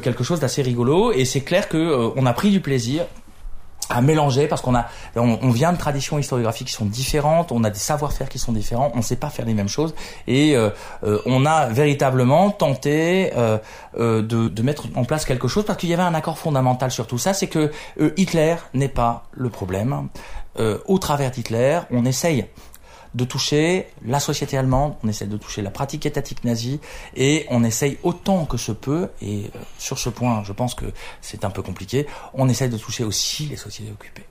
quelque 0.03 0.25
chose 0.25 0.41
d'assez 0.41 0.63
rigolo. 0.63 1.13
Et 1.13 1.25
c'est 1.25 1.41
clair 1.41 1.69
que 1.69 2.13
on 2.17 2.27
a 2.27 2.33
pris 2.33 2.51
du 2.51 2.61
plaisir 2.61 3.07
à 3.91 4.01
mélanger 4.01 4.47
parce 4.47 4.61
qu'on 4.63 4.75
a 4.75 4.87
on, 5.17 5.51
vient 5.51 5.73
de 5.73 5.79
traditions 5.79 6.19
historiographiques 6.19 6.69
qui 6.69 6.73
sont 6.73 6.87
différentes, 6.87 7.53
on 7.53 7.65
a 7.65 7.71
des 7.71 7.79
savoir-faire 7.79 8.29
qui 8.29 8.39
sont 8.39 8.53
différents, 8.53 8.91
on 8.95 8.99
ne 8.99 9.03
sait 9.03 9.17
pas 9.17 9.31
faire 9.31 9.45
les 9.45 9.55
mêmes 9.55 9.69
choses 9.69 9.95
et 10.27 10.57
euh, 10.57 10.71
euh, 11.05 11.19
on 11.27 11.47
a 11.47 11.67
véritablement 11.67 12.51
tenté 12.51 13.33
euh, 13.37 13.59
de, 13.97 14.49
de, 14.49 14.63
mettre 14.63 14.85
en 14.95 15.05
place 15.05 15.25
quelque 15.25 15.49
chose 15.49 15.65
parce 15.65 15.79
qu'il 15.79 15.89
y 15.89 15.95
avait 15.95 16.03
un 16.03 16.15
accord 16.15 16.39
fondamental 16.39 16.91
sur 16.91 17.07
tout 17.07 17.19
ça, 17.19 17.35
c'est 17.35 17.47
que 17.47 17.71
Hitler 18.17 18.57
n'est 18.73 18.89
pas 18.89 19.25
le 19.33 19.51
problème. 19.51 20.09
au 20.87 20.99
travers 20.99 21.31
d'Hitler, 21.31 21.81
on 21.91 22.05
essaye 22.05 22.47
de 23.15 23.25
toucher 23.25 23.87
la 24.05 24.21
société 24.21 24.57
allemande, 24.57 24.95
on 25.03 25.09
essaie 25.09 25.27
de 25.27 25.37
toucher 25.37 25.63
la 25.63 25.71
pratique 25.71 26.07
étatique 26.07 26.45
nazie, 26.45 26.81
et 27.17 27.47
on 27.51 27.65
essaye 27.65 27.99
autant 28.03 28.45
que 28.45 28.57
se 28.57 28.73
peut, 28.73 29.09
et 29.23 29.45
euh, 29.55 29.59
sur 29.79 29.99
ce 29.99 30.09
point, 30.11 30.43
je 30.45 30.53
pense 30.53 30.75
que 30.75 30.87
c'est 31.21 31.45
un 31.45 31.51
peu 31.51 31.63
compliqué, 31.63 32.07
on 32.35 32.49
essaie 32.49 32.69
de 32.69 32.79
toucher 32.79 33.05
aussi 33.05 33.47
les 33.47 33.57
sociétés 33.57 33.93
occupées. 33.93 34.25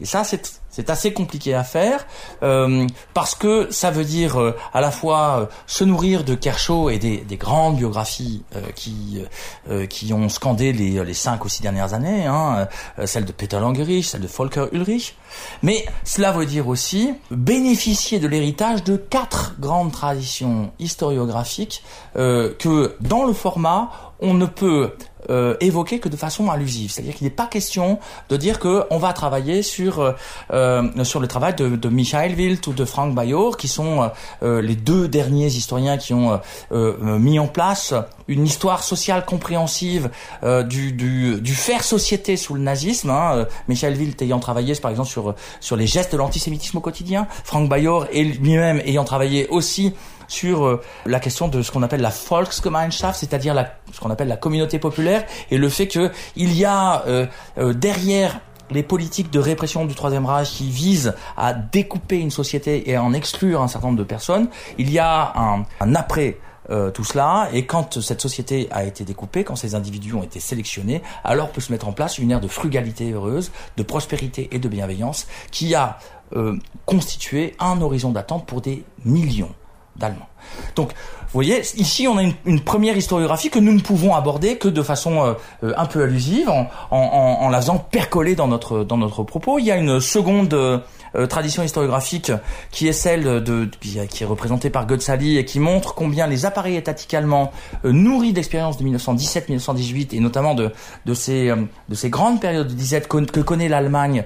Et 0.00 0.06
ça, 0.06 0.24
c'est 0.24 0.90
assez 0.90 1.12
compliqué 1.12 1.54
à 1.54 1.64
faire 1.64 2.06
euh, 2.42 2.86
parce 3.12 3.34
que 3.34 3.70
ça 3.70 3.90
veut 3.90 4.04
dire 4.04 4.40
euh, 4.40 4.56
à 4.72 4.80
la 4.80 4.90
fois 4.90 5.40
euh, 5.40 5.46
se 5.66 5.84
nourrir 5.84 6.24
de 6.24 6.34
Kershaw 6.34 6.90
et 6.90 6.98
des, 6.98 7.18
des 7.18 7.36
grandes 7.36 7.76
biographies 7.76 8.42
euh, 8.56 8.60
qui 8.74 9.22
euh, 9.70 9.86
qui 9.86 10.12
ont 10.12 10.28
scandé 10.28 10.72
les, 10.72 11.04
les 11.04 11.14
cinq 11.14 11.44
ou 11.44 11.48
six 11.48 11.60
dernières 11.62 11.92
années, 11.92 12.26
hein, 12.26 12.68
celle 13.04 13.24
de 13.24 13.32
Peter 13.32 13.58
Langerich, 13.58 14.06
celle 14.06 14.22
de 14.22 14.26
Volker 14.26 14.66
Ulrich, 14.72 15.16
mais 15.62 15.84
cela 16.04 16.32
veut 16.32 16.46
dire 16.46 16.68
aussi 16.68 17.14
bénéficier 17.30 18.18
de 18.18 18.28
l'héritage 18.28 18.84
de 18.84 18.96
quatre 18.96 19.54
grandes 19.58 19.92
traditions 19.92 20.72
historiographiques 20.78 21.82
que 22.14 22.96
dans 23.00 23.24
le 23.24 23.32
format 23.32 23.90
on 24.20 24.34
ne 24.34 24.46
peut 24.46 24.92
euh, 25.28 25.56
évoquer 25.60 25.98
que 25.98 26.08
de 26.08 26.16
façon 26.16 26.50
allusive. 26.50 26.90
C'est-à-dire 26.90 27.14
qu'il 27.14 27.26
n'est 27.26 27.32
pas 27.32 27.46
question 27.46 27.98
de 28.28 28.36
dire 28.36 28.58
que 28.58 28.84
on 28.90 28.98
va 28.98 29.12
travailler 29.12 29.62
sur 29.62 30.00
euh, 30.00 30.12
euh, 30.52 31.04
sur 31.04 31.20
le 31.20 31.26
travail 31.26 31.54
de, 31.54 31.76
de 31.76 31.88
Michael 31.88 32.34
Wild 32.34 32.66
ou 32.68 32.72
de 32.72 32.84
Frank 32.84 33.14
Bayor, 33.14 33.56
qui 33.56 33.68
sont 33.68 34.10
les 34.42 34.74
deux 34.74 35.08
derniers 35.08 35.46
historiens 35.46 35.96
qui 35.98 36.14
ont 36.14 36.40
mis 36.70 37.38
en 37.38 37.46
place 37.46 37.94
une 38.28 38.44
histoire 38.44 38.82
sociale 38.82 39.24
compréhensive 39.24 40.10
du, 40.42 40.92
du, 40.92 41.40
du 41.40 41.54
faire 41.54 41.84
société 41.84 42.36
sous 42.36 42.54
le 42.54 42.60
nazisme. 42.60 43.10
Hein. 43.10 43.46
Michael 43.68 43.96
Wild 43.96 44.20
ayant 44.22 44.38
travaillé 44.38 44.74
par 44.76 44.90
exemple 44.90 45.08
sur 45.08 45.34
sur 45.60 45.76
les 45.76 45.86
gestes 45.86 46.12
de 46.12 46.16
l'antisémitisme 46.16 46.78
au 46.78 46.80
quotidien, 46.80 47.26
Frank 47.44 47.68
Bayor 47.68 48.06
lui-même 48.12 48.80
ayant 48.84 49.04
travaillé 49.04 49.48
aussi 49.48 49.94
sur 50.30 50.64
euh, 50.64 50.80
la 51.06 51.20
question 51.20 51.48
de 51.48 51.62
ce 51.62 51.70
qu'on 51.70 51.82
appelle 51.82 52.00
la 52.00 52.10
Volksgemeinschaft, 52.10 53.18
c'est-à-dire 53.18 53.54
ce 53.92 54.00
qu'on 54.00 54.10
appelle 54.10 54.28
la 54.28 54.36
communauté 54.36 54.78
populaire, 54.78 55.24
et 55.50 55.58
le 55.58 55.68
fait 55.68 55.88
qu'il 55.88 56.10
y 56.36 56.64
a 56.64 57.04
euh, 57.06 57.26
euh, 57.58 57.72
derrière 57.72 58.40
les 58.70 58.82
politiques 58.84 59.30
de 59.32 59.40
répression 59.40 59.84
du 59.84 59.94
Troisième 59.94 60.26
Reich 60.26 60.48
qui 60.50 60.70
visent 60.70 61.14
à 61.36 61.52
découper 61.52 62.18
une 62.18 62.30
société 62.30 62.88
et 62.88 62.94
à 62.94 63.02
en 63.02 63.12
exclure 63.12 63.60
un 63.60 63.68
certain 63.68 63.88
nombre 63.88 63.98
de 63.98 64.04
personnes, 64.04 64.48
il 64.78 64.92
y 64.92 65.00
a 65.00 65.32
un, 65.34 65.64
un 65.80 65.94
après 65.96 66.38
euh, 66.70 66.90
tout 66.92 67.02
cela. 67.02 67.48
Et 67.52 67.66
quand 67.66 68.00
cette 68.00 68.20
société 68.20 68.68
a 68.70 68.84
été 68.84 69.04
découpée, 69.04 69.42
quand 69.42 69.56
ces 69.56 69.74
individus 69.74 70.14
ont 70.14 70.22
été 70.22 70.38
sélectionnés, 70.38 71.02
alors 71.24 71.50
peut 71.50 71.60
se 71.60 71.72
mettre 71.72 71.88
en 71.88 71.92
place 71.92 72.18
une 72.18 72.30
ère 72.30 72.40
de 72.40 72.46
frugalité 72.46 73.10
heureuse, 73.10 73.50
de 73.76 73.82
prospérité 73.82 74.48
et 74.52 74.60
de 74.60 74.68
bienveillance 74.68 75.26
qui 75.50 75.74
a 75.74 75.98
euh, 76.36 76.56
constitué 76.86 77.56
un 77.58 77.80
horizon 77.80 78.12
d'attente 78.12 78.46
pour 78.46 78.60
des 78.60 78.84
millions 79.04 79.52
d'Allemands. 79.96 80.28
Donc, 80.76 80.92
vous 81.32 81.36
voyez, 81.36 81.60
ici 81.76 82.08
on 82.08 82.18
a 82.18 82.24
une, 82.44 82.60
première 82.60 82.96
historiographie 82.96 83.50
que 83.50 83.60
nous 83.60 83.72
ne 83.72 83.80
pouvons 83.80 84.16
aborder 84.16 84.56
que 84.56 84.66
de 84.66 84.82
façon 84.82 85.24
euh, 85.24 85.34
euh, 85.62 85.72
un 85.76 85.86
peu 85.86 86.02
allusive, 86.02 86.50
en, 86.50 86.68
en, 86.90 87.48
la 87.48 87.60
faisant 87.60 87.78
percoler 87.78 88.34
dans 88.34 88.48
notre 88.48 88.82
dans 88.82 88.96
notre 88.96 89.22
propos. 89.22 89.60
Il 89.60 89.64
y 89.64 89.70
a 89.70 89.76
une 89.76 90.00
seconde 90.00 90.52
euh, 90.52 91.26
tradition 91.28 91.62
historiographique 91.62 92.32
qui 92.72 92.88
est 92.88 92.92
celle 92.92 93.44
de, 93.44 93.68
qui 93.80 94.22
est 94.22 94.26
représentée 94.26 94.70
par 94.70 94.88
Godsali 94.88 95.38
et 95.38 95.44
qui 95.44 95.60
montre 95.60 95.94
combien 95.94 96.26
les 96.26 96.46
appareils 96.46 96.76
étatiques 96.76 97.14
allemands 97.14 97.52
nourris 97.84 98.32
d'expériences 98.32 98.76
de 98.78 98.84
1917-1918 98.84 100.16
et 100.16 100.20
notamment 100.20 100.54
de 100.54 100.72
de 101.06 101.14
ces 101.14 101.52
de 101.88 101.94
ces 101.94 102.10
grandes 102.10 102.40
périodes 102.40 102.68
de 102.68 102.74
disette 102.74 103.06
que 103.06 103.40
connaît 103.40 103.68
l'Allemagne 103.68 104.24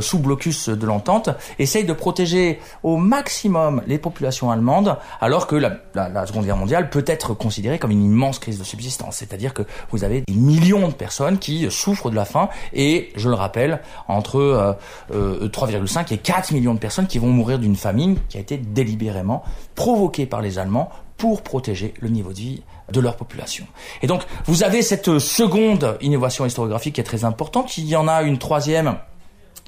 sous 0.00 0.18
blocus 0.18 0.68
de 0.68 0.86
l'entente 0.86 1.30
essayent 1.58 1.84
de 1.84 1.92
protéger 1.92 2.60
au 2.82 2.96
maximum 2.96 3.82
les 3.86 3.98
populations 3.98 4.50
allemandes 4.50 4.96
alors 5.20 5.46
que 5.46 5.56
la, 5.56 5.78
la 5.94 6.26
Seconde 6.26 6.41
Guerre 6.44 6.56
mondiale 6.56 6.90
peut 6.90 7.04
être 7.06 7.34
considérée 7.34 7.78
comme 7.78 7.90
une 7.90 8.04
immense 8.04 8.38
crise 8.38 8.58
de 8.58 8.64
subsistance 8.64 9.16
c'est-à-dire 9.16 9.54
que 9.54 9.62
vous 9.90 10.04
avez 10.04 10.22
des 10.22 10.34
millions 10.34 10.88
de 10.88 10.94
personnes 10.94 11.38
qui 11.38 11.70
souffrent 11.70 12.10
de 12.10 12.16
la 12.16 12.24
faim 12.24 12.48
et 12.72 13.12
je 13.16 13.28
le 13.28 13.34
rappelle 13.34 13.80
entre 14.08 14.76
3,5 15.10 16.12
et 16.12 16.18
4 16.18 16.52
millions 16.52 16.74
de 16.74 16.78
personnes 16.78 17.06
qui 17.06 17.18
vont 17.18 17.28
mourir 17.28 17.58
d'une 17.58 17.76
famine 17.76 18.18
qui 18.28 18.36
a 18.36 18.40
été 18.40 18.56
délibérément 18.56 19.42
provoquée 19.74 20.26
par 20.26 20.40
les 20.40 20.58
Allemands 20.58 20.90
pour 21.16 21.42
protéger 21.42 21.94
le 22.00 22.08
niveau 22.08 22.32
de 22.32 22.38
vie 22.38 22.62
de 22.90 23.00
leur 23.00 23.16
population. 23.16 23.64
Et 24.02 24.06
donc, 24.06 24.22
vous 24.46 24.64
avez 24.64 24.82
cette 24.82 25.18
seconde 25.18 25.96
innovation 26.00 26.44
historiographique 26.44 26.96
qui 26.96 27.00
est 27.00 27.04
très 27.04 27.24
importante. 27.24 27.78
Il 27.78 27.86
y 27.86 27.94
en 27.94 28.08
a 28.08 28.22
une 28.22 28.38
troisième 28.38 28.96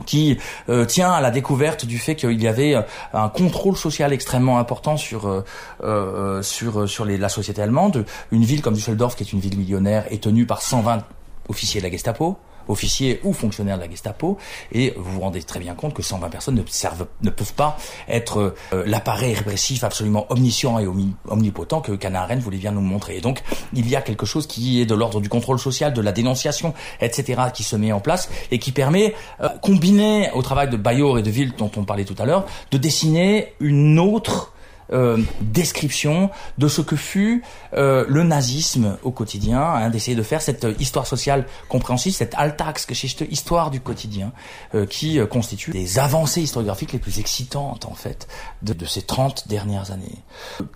qui 0.06 0.38
euh, 0.68 0.84
tient 0.84 1.12
à 1.12 1.20
la 1.20 1.30
découverte 1.30 1.86
du 1.86 1.98
fait 1.98 2.16
qu'il 2.16 2.42
y 2.42 2.48
avait 2.48 2.74
euh, 2.74 2.82
un 3.12 3.28
contrôle 3.28 3.76
social 3.76 4.12
extrêmement 4.12 4.58
important 4.58 4.96
sur 4.96 5.44
euh, 5.82 6.42
sur 6.42 6.88
sur 6.88 7.04
la 7.04 7.28
société 7.28 7.62
allemande. 7.62 8.04
Une 8.32 8.44
ville 8.44 8.62
comme 8.62 8.74
Düsseldorf, 8.74 9.16
qui 9.16 9.22
est 9.22 9.32
une 9.32 9.40
ville 9.40 9.58
millionnaire, 9.58 10.06
est 10.12 10.22
tenue 10.22 10.46
par 10.46 10.62
120 10.62 11.04
officiers 11.48 11.80
de 11.80 11.86
la 11.86 11.92
Gestapo 11.92 12.38
officiers 12.68 13.20
ou 13.24 13.32
fonctionnaires 13.32 13.76
de 13.76 13.82
la 13.82 13.90
Gestapo, 13.90 14.38
et 14.72 14.94
vous 14.96 15.12
vous 15.12 15.20
rendez 15.20 15.42
très 15.42 15.60
bien 15.60 15.74
compte 15.74 15.94
que 15.94 16.02
120 16.02 16.28
personnes 16.28 16.54
ne, 16.54 16.62
servent, 16.66 17.06
ne 17.22 17.30
peuvent 17.30 17.54
pas 17.54 17.76
être 18.08 18.54
euh, 18.72 18.84
l'appareil 18.86 19.34
répressif 19.34 19.84
absolument 19.84 20.26
omniscient 20.30 20.78
et 20.78 20.86
omnipotent 21.28 21.80
que 21.80 21.92
Canard 21.92 22.24
Arendt 22.24 22.42
voulait 22.42 22.58
bien 22.58 22.72
nous 22.72 22.80
montrer. 22.80 23.16
Et 23.16 23.20
donc, 23.20 23.42
il 23.72 23.88
y 23.88 23.96
a 23.96 24.02
quelque 24.02 24.26
chose 24.26 24.46
qui 24.46 24.80
est 24.80 24.86
de 24.86 24.94
l'ordre 24.94 25.20
du 25.20 25.28
contrôle 25.28 25.58
social, 25.58 25.92
de 25.92 26.00
la 26.00 26.12
dénonciation, 26.12 26.74
etc., 27.00 27.42
qui 27.52 27.62
se 27.62 27.76
met 27.76 27.92
en 27.92 28.00
place 28.00 28.28
et 28.50 28.58
qui 28.58 28.72
permet, 28.72 29.14
euh, 29.40 29.48
combiné 29.62 30.30
au 30.32 30.42
travail 30.42 30.68
de 30.68 30.76
Bayor 30.76 31.18
et 31.18 31.22
de 31.22 31.30
Ville 31.30 31.52
dont 31.56 31.70
on 31.76 31.84
parlait 31.84 32.04
tout 32.04 32.16
à 32.18 32.24
l'heure, 32.24 32.46
de 32.70 32.78
dessiner 32.78 33.54
une 33.60 33.98
autre 33.98 34.53
euh, 34.92 35.18
description 35.40 36.30
de 36.58 36.68
ce 36.68 36.80
que 36.80 36.96
fut 36.96 37.42
euh, 37.74 38.04
le 38.08 38.22
nazisme 38.22 38.96
au 39.02 39.10
quotidien, 39.10 39.60
hein, 39.62 39.90
d'essayer 39.90 40.16
de 40.16 40.22
faire 40.22 40.42
cette 40.42 40.66
histoire 40.78 41.06
sociale 41.06 41.46
compréhensible, 41.68 42.14
cette 42.14 42.34
Alltagsgeschichte, 42.36 43.24
histoire 43.30 43.70
du 43.70 43.80
quotidien, 43.80 44.32
euh, 44.74 44.86
qui 44.86 45.18
euh, 45.18 45.26
constitue 45.26 45.70
des 45.70 45.98
avancées 45.98 46.42
historiographiques 46.42 46.92
les 46.92 46.98
plus 46.98 47.18
excitantes 47.20 47.86
en 47.86 47.94
fait 47.94 48.28
de, 48.62 48.72
de 48.72 48.84
ces 48.84 49.02
30 49.02 49.48
dernières 49.48 49.90
années. 49.90 50.22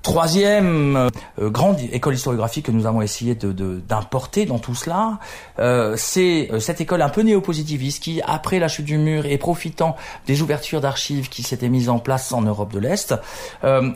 Troisième 0.03 0.97
euh, 0.97 1.50
grande 1.50 1.79
école 1.93 2.15
historiographique 2.15 2.67
que 2.67 2.73
nous 2.73 2.87
avons 2.87 3.03
essayé 3.03 3.35
d'importer 3.35 4.45
de, 4.45 4.50
dans 4.50 4.59
tout 4.59 4.75
cela, 4.75 5.19
c'est 5.97 6.50
cette 6.61 6.81
école 6.81 7.03
un 7.03 7.09
peu 7.09 7.23
néo-positiviste 7.23 8.03
qui, 8.03 8.21
après 8.23 8.59
la 8.59 8.69
chute 8.69 8.85
du 8.85 8.99
mur 8.99 9.27
et 9.27 9.38
profitant 9.38 9.97
des 10.27 10.43
ouvertures 10.43 10.81
d'archives 10.81 11.29
qui 11.29 11.43
s'étaient 11.43 11.69
mises 11.69 11.88
en 11.88 11.99
place 11.99 12.33
en 12.33 12.43
Europe 12.43 12.73
de 12.73 12.79
l'Est, 12.79 13.15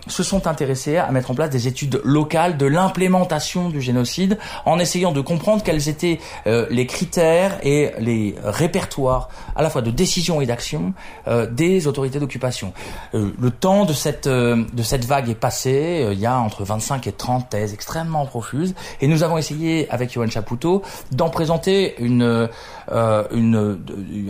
se 0.08 0.22
sont 0.22 0.46
intéressés 0.46 0.96
à 0.96 1.10
mettre 1.12 1.30
en 1.30 1.34
place 1.34 1.50
des 1.50 1.68
études 1.68 2.00
locales 2.04 2.56
de 2.56 2.66
l'implémentation 2.66 3.68
du 3.68 3.80
génocide 3.80 4.38
en 4.66 4.78
essayant 4.78 5.12
de 5.12 5.20
comprendre 5.20 5.62
quels 5.62 5.88
étaient 5.88 6.18
euh, 6.46 6.66
les 6.70 6.86
critères 6.86 7.58
et 7.62 7.92
les 7.98 8.34
répertoires 8.42 9.28
à 9.54 9.62
la 9.62 9.70
fois 9.70 9.82
de 9.82 9.90
décision 9.90 10.40
et 10.40 10.46
d'action 10.46 10.92
euh, 11.28 11.46
des 11.46 11.86
autorités 11.86 12.18
d'occupation. 12.18 12.72
Euh, 13.14 13.30
le 13.38 13.50
temps 13.50 13.84
de 13.84 13.92
cette, 13.92 14.26
euh, 14.26 14.64
de 14.72 14.82
cette 14.82 15.04
vague 15.04 15.28
est 15.28 15.34
passé, 15.34 16.08
il 16.12 16.18
y 16.18 16.26
a 16.26 16.38
entre 16.38 16.64
25 16.64 17.06
et 17.06 17.12
30 17.12 17.50
thèses 17.50 17.72
extrêmement 17.72 18.26
profuses 18.26 18.74
et 19.00 19.06
nous 19.06 19.22
avons 19.22 19.38
essayé 19.38 19.88
avec 19.90 20.12
Yohan 20.14 20.28
Chapoutot 20.28 20.82
d'en 21.12 21.28
présenter 21.28 21.94
une, 21.98 22.48
une, 22.90 23.78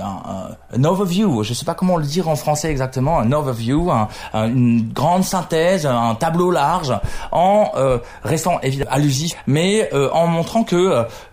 un, 0.01 0.57
un, 0.73 0.85
overview, 0.85 1.43
je 1.43 1.51
ne 1.51 1.55
sais 1.55 1.65
pas 1.65 1.75
comment 1.75 1.97
le 1.97 2.05
dire 2.05 2.29
en 2.29 2.37
français 2.37 2.71
exactement, 2.71 3.19
un 3.19 3.33
overview, 3.33 3.91
un, 3.91 4.09
une 4.35 4.93
grande 4.93 5.25
synthèse 5.25 5.62
un 5.85 6.15
tableau 6.15 6.51
large, 6.51 6.95
en 7.31 7.73
euh, 7.77 7.99
restant 8.23 8.61
évidemment 8.63 8.91
allusif, 8.91 9.35
mais 9.47 9.89
euh, 9.93 10.11
en 10.13 10.27
montrant 10.27 10.65
que 10.65 10.77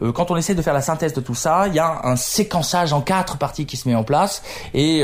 euh, 0.02 0.12
quand 0.12 0.32
on 0.32 0.38
essaie 0.38 0.56
de 0.56 0.62
faire 0.62 0.74
la 0.74 0.82
synthèse 0.82 1.14
de 1.14 1.22
tout 1.22 1.36
ça, 1.36 1.68
il 1.68 1.74
y 1.74 1.80
a 1.80 2.02
un 2.04 2.16
séquençage 2.16 2.94
en 2.94 3.02
quatre 3.02 3.38
parties 3.38 3.66
qui 3.66 3.78
se 3.78 3.88
met 3.88 3.96
en 3.96 4.04
place. 4.04 4.42
Et 4.74 5.04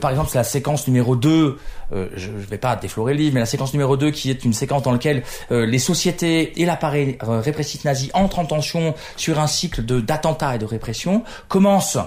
par 0.00 0.10
exemple, 0.10 0.28
c'est 0.30 0.38
la 0.38 0.44
séquence 0.44 0.86
numéro 0.86 1.16
2 1.16 1.28
euh, 1.30 1.56
je 1.92 2.30
ne 2.30 2.38
vais 2.38 2.58
pas 2.58 2.76
déflorer 2.76 3.14
le 3.14 3.20
livre, 3.20 3.34
mais 3.34 3.40
la 3.40 3.46
séquence 3.46 3.72
numéro 3.72 3.96
2 3.96 4.10
qui 4.10 4.30
est 4.30 4.44
une 4.44 4.52
séquence 4.52 4.82
dans 4.82 4.92
laquelle 4.92 5.22
euh, 5.50 5.64
les 5.64 5.78
sociétés 5.78 6.60
et 6.60 6.66
l'appareil 6.66 7.18
euh, 7.22 7.40
répressif 7.40 7.84
nazi 7.84 8.10
entrent 8.12 8.38
en 8.38 8.44
tension 8.44 8.94
sur 9.16 9.38
un 9.38 9.46
cycle 9.46 9.82
d'attentats 9.82 10.56
et 10.56 10.58
de 10.58 10.64
répression, 10.64 11.22
commence 11.48 11.98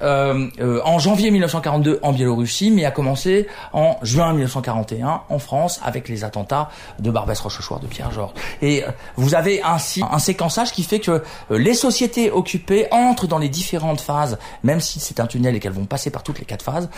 en 0.00 0.98
janvier 0.98 1.30
1942 1.30 2.00
en 2.02 2.12
Biélorussie, 2.12 2.70
mais 2.70 2.84
a 2.84 2.90
commencé 2.90 3.46
en 3.72 3.96
juin 4.02 4.32
1941 4.32 5.22
en 5.28 5.38
France 5.38 5.80
avec 5.82 6.08
les 6.08 6.24
attentats 6.24 6.70
de 6.98 7.10
Barbès 7.10 7.38
Rochechouart, 7.38 7.80
de 7.80 7.86
Pierre 7.86 8.12
Georges. 8.12 8.34
Et 8.62 8.84
vous 9.16 9.34
avez 9.34 9.62
ainsi 9.62 10.02
un 10.10 10.18
séquençage 10.18 10.72
qui 10.72 10.82
fait 10.82 11.00
que 11.00 11.22
les 11.50 11.74
sociétés 11.74 12.30
occupées 12.30 12.88
entrent 12.90 13.26
dans 13.26 13.38
les 13.38 13.48
différentes 13.48 14.00
phases, 14.00 14.38
même 14.62 14.80
si 14.80 15.00
c'est 15.00 15.20
un 15.20 15.26
tunnel 15.26 15.56
et 15.56 15.60
qu'elles 15.60 15.72
vont 15.72 15.86
passer 15.86 16.10
par 16.10 16.22
toutes 16.22 16.38
les 16.38 16.44
quatre 16.44 16.62
phases, 16.62 16.88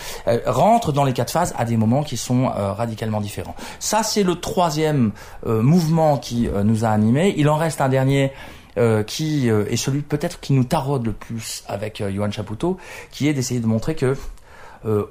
rentrent 0.46 0.92
dans 0.92 1.04
les 1.04 1.12
quatre 1.12 1.32
phases 1.32 1.54
à 1.56 1.64
des 1.64 1.76
moments 1.76 2.02
qui 2.02 2.16
sont 2.16 2.27
euh, 2.30 2.72
radicalement 2.72 3.20
différents. 3.20 3.54
Ça, 3.78 4.02
c'est 4.02 4.22
le 4.22 4.36
troisième 4.36 5.12
euh, 5.46 5.62
mouvement 5.62 6.18
qui 6.18 6.48
euh, 6.48 6.62
nous 6.62 6.84
a 6.84 6.88
animés. 6.88 7.34
Il 7.36 7.48
en 7.48 7.56
reste 7.56 7.80
un 7.80 7.88
dernier 7.88 8.32
qui 9.08 9.48
est 9.48 9.76
celui 9.76 10.02
peut-être 10.02 10.38
qui 10.38 10.52
nous 10.52 10.62
taraude 10.62 11.04
le 11.04 11.12
plus 11.12 11.64
avec 11.66 12.00
Johan 12.14 12.30
Chapoutot, 12.30 12.76
qui 13.10 13.26
est 13.26 13.32
d'essayer 13.32 13.58
de 13.58 13.66
montrer 13.66 13.96
que, 13.96 14.16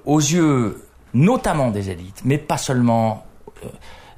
aux 0.05 0.19
yeux 0.19 0.81
notamment 1.13 1.69
des 1.69 1.89
élites, 1.89 2.21
mais 2.23 2.37
pas 2.37 2.57
seulement 2.57 3.25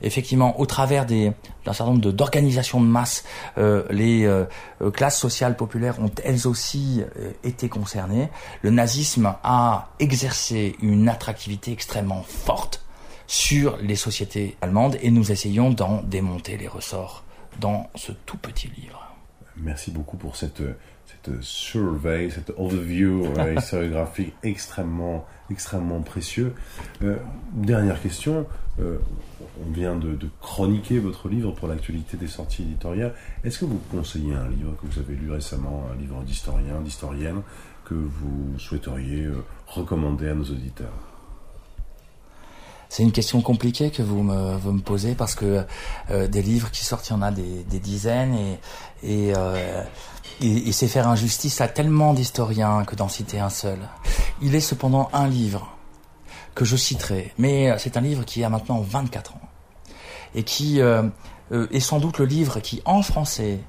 effectivement, 0.02 0.60
au 0.60 0.66
travers 0.66 1.06
d'un 1.06 1.34
certain 1.66 1.86
nombre 1.86 2.12
d'organisations 2.12 2.82
de, 2.82 2.88
masse, 2.88 3.24
euh, 3.58 3.84
les 3.90 4.26
euh, 4.26 4.46
euh, 4.82 4.92
classes 4.92 5.20
sociales 5.20 5.56
populaires 5.56 6.00
ont 6.00 6.12
elles 6.24 6.48
aussi 6.48 7.04
été 7.44 7.70
concernées. 7.70 8.30
Le 8.62 8.70
nazisme 8.70 9.36
a 9.44 9.90
exercé 10.00 10.76
une 10.82 11.10
attractivité 11.10 11.72
extrêmement 11.72 12.24
forte 12.24 12.86
sur 13.30 13.78
les 13.78 13.96
sociétés 13.96 14.58
allemandes 14.60 14.98
et 15.04 15.12
nous 15.12 15.32
essayons 15.32 15.70
d'en 15.70 16.02
démonter 16.02 16.58
les 16.58 16.68
ressorts 16.68 17.24
dans 17.62 17.88
ce 17.94 18.12
tout 18.26 18.38
petit 18.38 18.70
livre. 18.76 19.16
Merci 19.56 19.92
beaucoup 19.92 20.18
pour 20.18 20.36
cette, 20.36 20.64
cette 21.06 21.40
survey, 21.42 22.32
cette 22.32 22.52
overview 22.58 23.26
historiographique 23.56 24.34
extrêmement, 24.42 25.28
extrêmement 25.52 26.02
précieux. 26.02 26.56
dernière 27.54 28.02
question 28.02 28.48
on 28.82 29.72
vient 29.72 29.96
de, 29.96 30.18
chroniquer 30.42 30.98
votre 30.98 31.30
livre 31.30 31.52
pour 31.52 31.68
l'actualité 31.68 32.18
des 32.18 32.28
sorties 32.28 32.64
éditoriales. 32.64 33.14
Est-ce 33.44 33.60
que 33.60 33.66
vous 33.66 33.80
conseillez 33.92 34.34
un 34.34 34.48
livre 34.48 34.76
que 34.82 34.88
vous 34.88 35.00
avez 35.00 35.16
lu 35.16 35.32
récemment, 35.32 35.86
un 35.94 36.02
livre 36.02 36.24
d'historien, 36.24 36.82
d'historienne, 36.82 37.42
que 37.86 37.94
vous 37.94 38.58
souhaiteriez 38.58 39.26
euh, 39.26 39.44
recommander 39.68 40.30
à 40.30 40.34
nos 40.34 40.46
auditeurs? 40.46 41.09
C'est 42.90 43.04
une 43.04 43.12
question 43.12 43.42
compliquée 43.42 43.92
que 43.92 44.02
vous 44.02 44.24
me, 44.24 44.80
posez 44.82 45.16
parce 45.16 45.36
que 45.36 45.64
euh, 46.12 46.28
des 46.28 46.42
livres 46.42 46.72
qui 46.72 46.84
sortent, 46.84 47.08
il 47.10 47.14
y 47.14 47.16
en 47.16 47.22
a 47.22 47.32
des, 47.32 47.80
dizaines 47.80 48.36
et, 49.04 49.34
euh, 49.36 49.84
et, 50.42 50.70
et 50.70 50.72
c'est 50.72 50.88
faire 50.88 51.08
injustice 51.08 51.62
à 51.62 51.68
tellement 51.68 52.14
d'historiens 52.14 52.84
que 52.86 52.96
d'en 52.96 53.08
citer 53.08 53.40
un 53.40 53.50
seul. 53.50 53.80
Il 54.42 54.56
est 54.56 54.60
cependant 54.60 55.10
un 55.14 55.28
livre 55.28 55.78
que 56.56 56.66
je 56.66 56.76
citerai, 56.76 57.34
mais 57.38 57.78
c'est 57.78 57.96
un 57.96 58.02
livre 58.02 58.26
qui 58.26 58.44
a 58.44 58.50
maintenant 58.50 58.82
24 58.82 59.36
ans 59.36 59.42
et 60.36 60.44
qui 60.44 60.82
euh, 60.82 61.04
euh, 61.52 61.68
est 61.72 61.80
sans 61.80 62.00
doute 62.00 62.20
le 62.20 62.26
livre 62.26 62.60
qui, 62.60 62.82
en 62.86 63.02
français, 63.02 63.60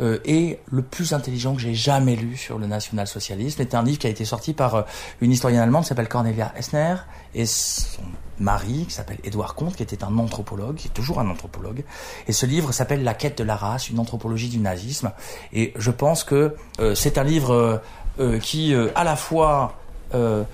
est 0.00 0.58
le 0.70 0.82
plus 0.82 1.12
intelligent 1.12 1.54
que 1.54 1.60
j'ai 1.60 1.74
jamais 1.74 2.16
lu 2.16 2.36
sur 2.36 2.58
le 2.58 2.66
national-socialisme. 2.66 3.56
C'est 3.58 3.74
un 3.74 3.82
livre 3.82 3.98
qui 3.98 4.06
a 4.06 4.10
été 4.10 4.24
sorti 4.24 4.54
par 4.54 4.86
une 5.20 5.30
historienne 5.30 5.60
allemande 5.60 5.82
qui 5.82 5.88
s'appelle 5.88 6.08
Cornelia 6.08 6.52
Essner 6.56 6.96
et 7.34 7.46
son 7.46 8.02
mari 8.38 8.86
qui 8.88 8.94
s'appelle 8.94 9.18
Édouard 9.24 9.54
Comte, 9.54 9.76
qui 9.76 9.82
était 9.82 10.02
un 10.02 10.16
anthropologue, 10.18 10.76
qui 10.76 10.88
est 10.88 10.92
toujours 10.92 11.20
un 11.20 11.28
anthropologue. 11.28 11.84
Et 12.26 12.32
ce 12.32 12.46
livre 12.46 12.72
s'appelle 12.72 13.04
La 13.04 13.14
quête 13.14 13.36
de 13.38 13.44
la 13.44 13.56
race, 13.56 13.90
une 13.90 13.98
anthropologie 13.98 14.48
du 14.48 14.58
nazisme. 14.58 15.12
Et 15.52 15.74
je 15.76 15.90
pense 15.90 16.24
que 16.24 16.56
c'est 16.94 17.18
un 17.18 17.24
livre 17.24 17.82
qui, 18.40 18.74
à 18.94 19.04
la 19.04 19.16
fois, 19.16 19.78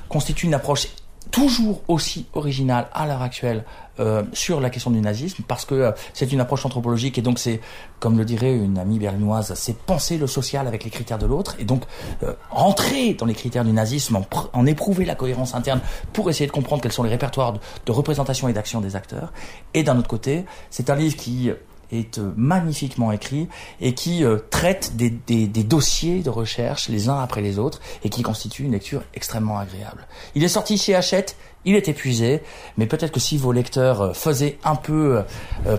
constitue 0.09 0.47
une 0.47 0.55
approche 0.55 0.89
toujours 1.37 1.83
aussi 1.89 2.25
originale 2.33 2.89
à 2.95 3.07
l'heure 3.07 3.21
actuelle 3.21 3.67
euh, 4.01 4.23
sur 4.33 4.59
la 4.59 4.71
question 4.71 4.91
du 4.91 5.03
nazisme 5.03 5.43
parce 5.47 5.67
que 5.67 5.75
euh, 5.75 5.93
c'est 6.15 6.33
une 6.33 6.41
approche 6.41 6.65
anthropologique 6.65 7.19
et 7.19 7.21
donc 7.21 7.39
c'est, 7.39 7.61
comme 8.01 8.17
le 8.17 8.25
dirait 8.25 8.55
une 8.55 8.79
amie 8.79 8.99
berlinoise, 8.99 9.53
c'est 9.55 9.77
penser 9.77 10.17
le 10.17 10.27
social 10.27 10.67
avec 10.67 10.83
les 10.83 10.89
critères 10.89 11.19
de 11.19 11.27
l'autre 11.27 11.55
et 11.59 11.67
donc 11.67 11.83
euh, 12.23 12.33
rentrer 12.51 13.13
dans 13.13 13.27
les 13.27 13.35
critères 13.35 13.67
du 13.67 13.73
nazisme, 13.73 14.19
en, 14.55 14.65
éprouver 14.65 15.05
la 15.05 15.15
cohérence 15.15 15.55
interne 15.55 15.83
pour 16.15 16.31
essayer 16.31 16.47
de 16.47 16.53
comprendre 16.53 16.81
quels 16.81 16.93
sont 16.93 17.03
les 17.03 17.11
répertoires 17.11 17.53
de, 17.53 17.59
de 17.85 17.93
représentation 17.93 18.49
et 18.49 18.55
d'action 18.55 18.81
des 18.81 18.97
acteurs. 18.97 19.31
Et 19.75 19.83
d'un 19.83 19.99
autre 19.99 20.09
côté, 20.09 20.47
c'est 20.71 20.89
un 20.89 20.97
livre 20.97 21.17
qui 21.17 21.51
est 21.93 22.19
euh, 22.19 22.33
magnifiquement 22.37 23.13
écrit 23.13 23.49
et 23.81 23.95
qui 23.95 24.25
euh, 24.25 24.39
traite 24.51 24.97
des, 24.97 25.11
dossiers 25.47 26.23
de 26.23 26.31
recherche 26.31 26.89
les 26.89 27.09
uns 27.09 27.19
après 27.19 27.41
les 27.41 27.59
autres 27.59 27.81
et 28.05 28.09
qui 28.11 28.23
constitue 28.23 28.65
une 28.65 28.73
lecture 28.73 29.03
extrêmement 29.15 29.59
agréable. 29.59 30.07
Il 30.35 30.45
est 30.45 30.49
sorti 30.49 30.79
chez 30.79 30.95
Hachette, 30.95 31.37
il 31.65 31.75
est 31.75 31.89
épuisé, 31.89 32.43
mais 32.77 32.87
peut-être 32.87 33.13
que 33.13 33.21
si 33.21 33.39
vos 33.39 33.53
lecteurs 33.53 34.01
euh, 34.01 34.13
faisaient 34.13 34.59
un 34.65 34.77
peu 34.77 35.23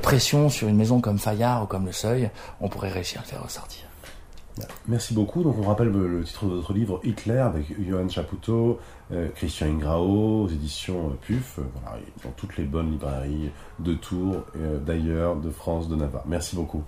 pression 0.01 0.49
sur 0.49 0.67
une 0.67 0.75
maison 0.75 1.01
comme 1.01 1.19
Fayard 1.19 1.63
ou 1.63 1.65
comme 1.65 1.85
Le 1.85 1.91
Seuil, 1.91 2.29
on 2.61 2.69
pourrait 2.69 2.89
réussir 2.89 3.19
à 3.19 3.23
le 3.23 3.29
faire 3.29 3.43
ressortir. 3.43 3.86
Merci 4.87 5.13
beaucoup. 5.13 5.43
Donc 5.43 5.55
on 5.59 5.67
rappelle 5.67 5.89
le 5.89 6.23
titre 6.23 6.45
de 6.45 6.55
votre 6.55 6.73
livre 6.73 6.99
Hitler 7.03 7.37
avec 7.37 7.65
Johan 7.79 8.07
Chapoutot, 8.09 8.79
euh, 9.11 9.29
Christian 9.35 9.67
Ingrao 9.67 10.43
aux 10.43 10.47
éditions 10.47 11.09
euh, 11.09 11.17
PUF, 11.21 11.59
euh, 11.59 11.63
dans 12.23 12.31
toutes 12.31 12.57
les 12.57 12.63
bonnes 12.65 12.91
librairies 12.91 13.51
de 13.79 13.93
Tours, 13.93 14.43
d'ailleurs, 14.85 15.35
de 15.35 15.49
France, 15.49 15.87
de 15.87 15.95
Navarre. 15.95 16.23
Merci 16.27 16.55
beaucoup. 16.55 16.83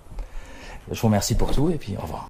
Je 0.90 1.00
vous 1.00 1.06
remercie 1.06 1.36
pour 1.36 1.52
tout 1.52 1.70
et 1.70 1.76
puis 1.76 1.96
au 1.96 2.02
revoir. 2.02 2.28